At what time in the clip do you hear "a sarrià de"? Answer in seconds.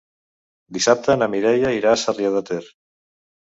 1.93-2.45